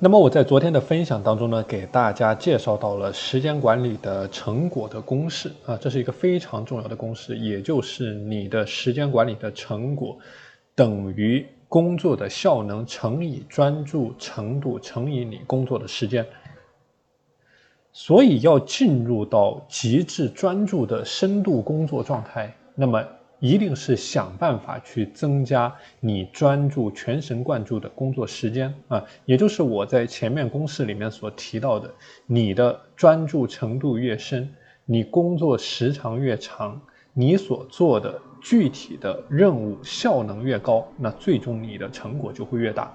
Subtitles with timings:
[0.00, 10.16] 那么我在昨天的分享当中呢，给大家介绍到了时间管理的成果的公式啊，这是一个非常重要的公式，也就是你的时间管理的成果
[10.76, 16.24] 等于工作的效能乘以专注程度乘以你工作的时间。
[17.92, 23.04] 所以要进入到极致专注的深度工作状态，那么。
[23.40, 31.94] 一定是想办法去增加你专注、全神贯注的工作时间啊，也就是我在前面公式里面所提到的，
[32.26, 34.52] 你的专注程度越深，
[34.84, 36.80] 你工作时长越长，
[37.12, 42.92] 你所做的具体的任务效能越高，那最终你的成果就会越大。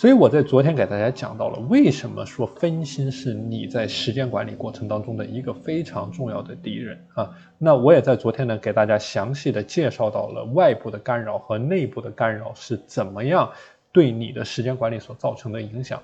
[0.00, 7.28] 所以我在昨天给大家讲到了，为什么说分心是你在时间管理过程当中的一个非常重要的敌人啊？
[7.58, 13.50] 那我也在昨天呢给大家详细的介绍到了外部的干扰和内部的干扰是怎么样
[13.92, 16.02] 对你的时间管理所造成的影响。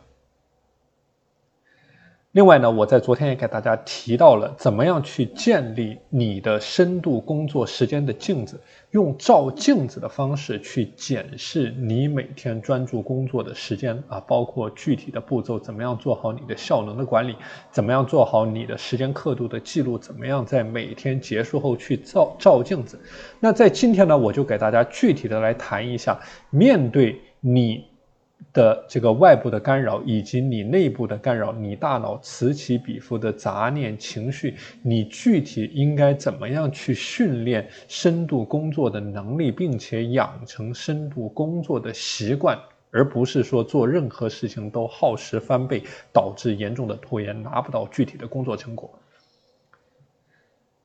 [2.37, 17.35] 另外呢，我在昨天也给大家提到了怎么样去建立你的深度工作时间的镜子，用照镜子的方式去检视你每天专注工作的时间啊，包括具体的步骤，怎么样做好你的效能的管理，
[17.71, 23.01] 怎么样做好你的时间刻度的记录，怎么样在每天结束后去照照镜子。
[23.41, 26.21] 那在今天呢，我就给大家具体的来谈一下，
[26.51, 27.96] 面对你。
[28.53, 42.59] 的这个外部的干扰，以及你内部的干扰，你大脑此起彼伏的杂念情绪，你具体应该怎么样去训练深度工作的能力，并且养成深度工作的习惯，
[42.91, 48.91] 而不是说做任何事情都耗时翻倍，导致严重的拖延，拿不到具体的工作成果。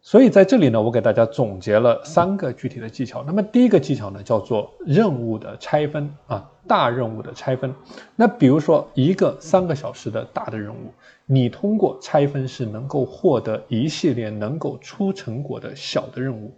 [0.03, 3.23] 所以在这里呢，我给大家总结了三个具体的技巧。
[3.23, 7.73] 那么第一个技巧呢，叫做任务的拆分啊，大任务的拆分。
[8.15, 10.91] 那比如说一个三个小时的大的任务，
[11.27, 16.51] 你通过拆分是能够获得一系列能够出成果的小的任务。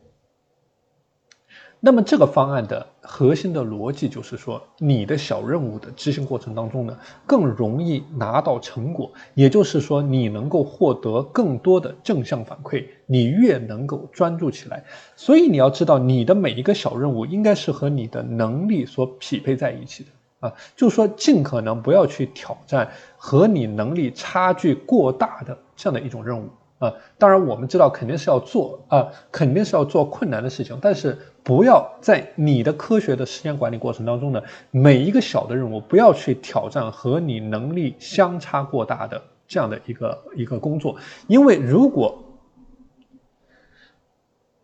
[1.86, 14.86] 那么这个方案的核心的逻辑就是说，你的小任务的执行过程当中呢，更容易拿到成果，也就是说，你能够获得更多的正向反馈，你越能够专注起来。
[15.18, 26.48] 所以你要知道，你的每一个小任务应该是和你的能力所匹配在一起的啊，就是说，尽可能不要去挑战和你能力差距过大的这样的一种任务。
[26.84, 42.22] 啊，当然我们知道肯定是要做啊，肯定是要做困难的事情，但是不要在你的科学的时间管理过程当中呢，每一个小的任务不要去挑战和你能力相差过大的这样的一个一个工作，因为如果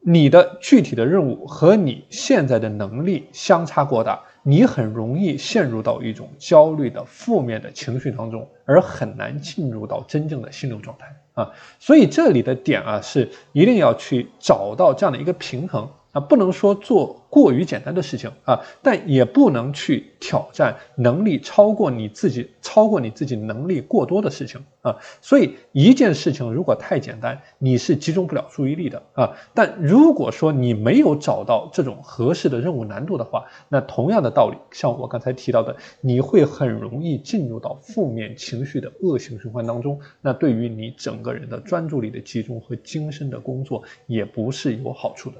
[0.02, 4.22] 你的具体的任务和你现在的能力相差过大。
[4.42, 11.52] 你很容易陷入到一种焦虑的负面的情绪当中，而很难进入到真正的心流状态啊。
[11.80, 15.90] 所以这里的点啊，是一定要去找到这样的一个平衡。
[16.12, 24.98] 啊，不能说做过于简单的事情啊，但也不能去挑战能力超过你自己、超过你自己能力过多的事情啊。
[25.22, 29.32] 所以一件事情如果太简单，你是集中不了注意力的啊。
[29.54, 40.00] 但如果说你没有找到这种合适的任务难度的话，那同样的道理，像我刚才提到的，你会很容易进入到负面情绪的恶性循环当中。
[40.22, 45.38] 那对于你整个人的专注力的集中和精深的工作，也不是有好处的。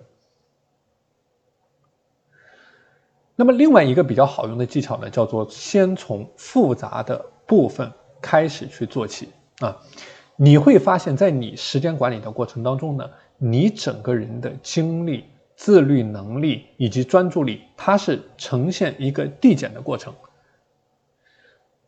[3.40, 7.90] 那么另外一个比较好用的技巧呢，叫做先从复杂的部分
[8.22, 9.30] 开始去做起
[9.62, 9.78] 啊，
[10.36, 15.24] 你会发现在你时间管理的过程当中呢，你整个人的精力、
[15.56, 20.14] 自律能力以及专注力，它是呈现一个递减的过程。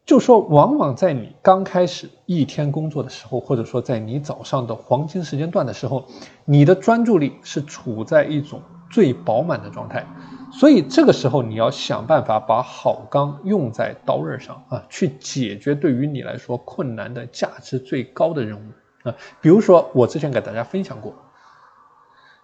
[0.06, 6.06] 就说往往在你刚开始一天工作的时候，或者说在你早上的黄金时间段的时候，
[6.46, 10.08] 你的专注力是处在一种最饱满的状态。
[10.52, 19.16] 所以这个时候，你要想办法把好钢用在刀刃上啊，去解决对于你来说困难的价值最高的任务啊。
[19.42, 21.16] 比如说，我之前给大家分享过，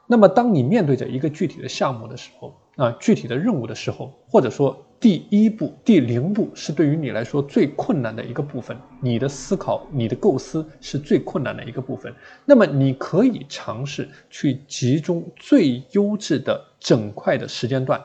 [0.08, 4.87] 那么当你面对着一个具体的项目的时候啊，具体的任务的时候，或者说。
[5.00, 12.12] 第一步、第零步是对于你来说最困难的一个部分，你的思考、你的构思是最困难的一个部分。
[12.46, 18.04] 那么你可以尝试去集中最优质的整块的时间段，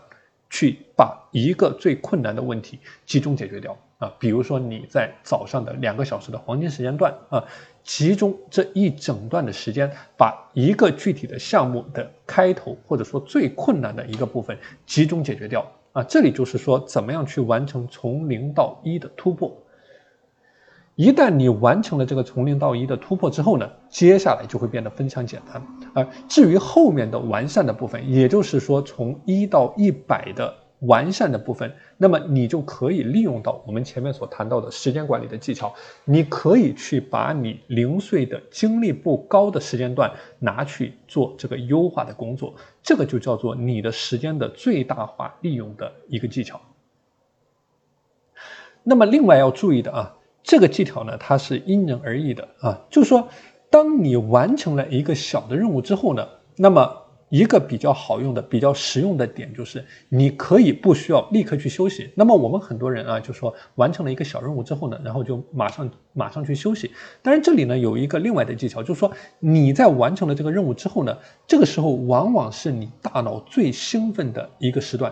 [0.50, 4.12] 去把一个最困难的问题集中解决掉啊。
[4.20, 7.42] 比如说你在早上的两个小时的黄金时间段啊，
[7.82, 15.66] 集中这一整段的时间，把一个具体的项目的开头或者说最困难的一个部分集中解决掉。
[15.92, 16.02] 啊。
[16.02, 19.56] 这里就是说，怎么样去完成从零到一的突破。
[20.94, 25.62] 一旦你完成了这个从零到一的突破之后呢，接下来就会变得非常简单。
[25.94, 35.74] 啊至于后面的完善的部分，也就是说从一到一百的完善的部分，那么你就可以利用到我们前面所谈到的时间管理的技巧。
[36.04, 46.60] 你可以去把你零碎的精力不高的时间段拿去做这个优化的工作，这个就叫做你的时间的最大化利用的一个技巧。
[48.82, 50.16] 那么另外要注意的啊。
[50.44, 52.80] 这个技巧呢，它是因人而异的啊。
[52.90, 53.28] 就是说，
[53.70, 56.26] 当你完成了一个小的任务之后呢，
[56.56, 57.01] 那么
[57.32, 62.10] 一个比较好用的、比较实用的点就是，你可以不需要立刻去休息。
[62.14, 66.90] 那么我们很多人啊，就说完成了一个小任务之后呢，然后就马上马上去休息。
[67.22, 75.10] 但是，这里呢有一个另外的技巧，就是说你在完成了这个任务之后呢，这个时候往往是你大脑最兴奋的一个时段。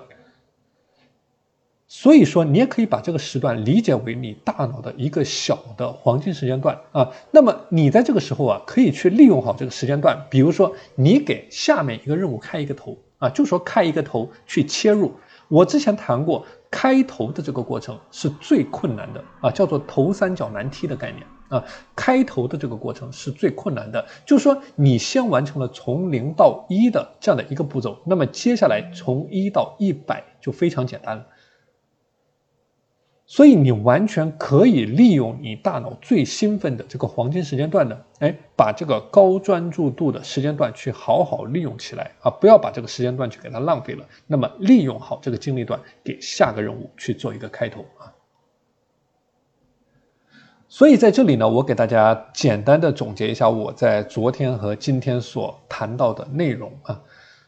[1.93, 7.11] 所以说，你也可以把这个时段理解为你大脑的一个小的黄金时间段啊。
[7.33, 10.17] 那么你在这个时候啊，可以去利用好这个时间段。
[10.31, 15.13] 比如说，你给下面一个任务开一个头啊，就说开一个头去切入。
[15.49, 21.65] 我之前谈过，开头的这个过程是最困难的啊，叫做头三角难踢的概念啊。
[21.97, 31.27] 开头的这个过程是最困难的，就是说你先完成了从零到一的这样的一个步骤，那么接下来从一到一百就非常简单了。
[33.33, 44.05] 所以你完全可以利用你大脑最兴奋的这个黄金时间段呢，哎，把这个高专注度的时间段去好好利用起来啊，不要把这个时间段去给它浪费了。
[44.27, 48.11] 那么利用好这个精力段，给下个任务去做一个开头啊。
[50.67, 57.01] 所以在这里呢，我给大家简单的总结一下我在昨天和今天所谈到的内容啊，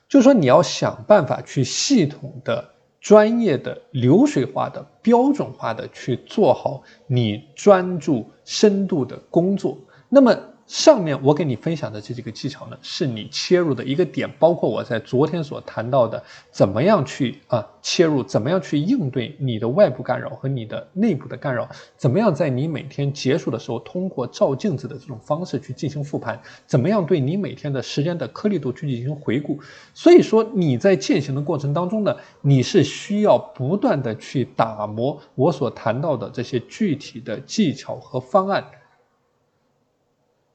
[0.09, 2.69] 就是说你要想办法去系统的。
[3.03, 9.77] 专业的、流水化的、标准化的去做好你专注、深度的工作，
[10.09, 10.52] 那么。
[10.73, 29.61] 上面我给你分享的这几个技巧呢，是你切入的一个点，包括我在昨天所谈到的，怎么样去啊切入，怎么样去应对你的外部干扰和你的内部的干扰，怎么样在你每天结束的时候，通过照镜子的这种方式去进行复盘，怎么样对你每天的时间的颗粒度去进行回顾。
[29.93, 38.65] 所以说你在践行的过程当中呢，你是需要不断的去打磨我所谈到的这些具体的技巧和方案。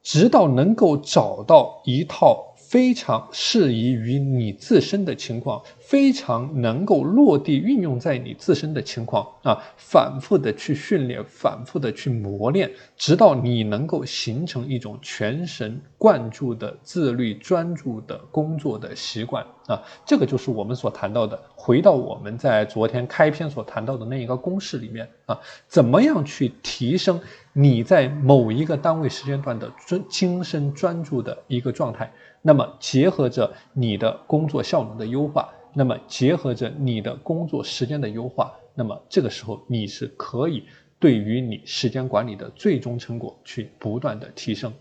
[0.08, 5.62] 直到能够找到一套非常适宜于你自身的情况。
[5.80, 21.42] 非常能够落地运用在你自身的情况啊，反复的去训练，反复的去磨练，直到你能够形成一种全神贯注的自律专注的工作的习惯啊，这个就是我们所谈到的。
[21.56, 25.40] 回到我们在昨天开篇所谈到的那一个公式里面啊，
[25.70, 27.18] 怎么样去提升
[27.54, 32.12] 你在某一个单位时间段的专精神专注的一个状态？
[32.48, 35.50] 那么结合着你的工作效能的优化。
[35.74, 40.64] 那么结合着你的工作时间的优化，那么这个时候你是可以
[40.98, 44.74] 对于你时间管理的最终成果去不断的提升。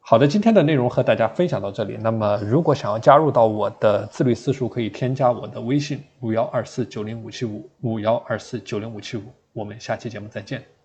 [0.00, 1.96] 好的，今天的内容和大家分享到这里。
[2.00, 9.22] 那么如果想要加入到我的自律私塾，可以添加我的微信五幺二四九零五七五五幺二四九零五七五。
[9.52, 10.81] 我们下期节目再见。